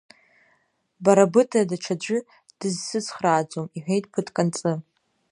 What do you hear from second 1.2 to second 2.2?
быда даҽаӡәы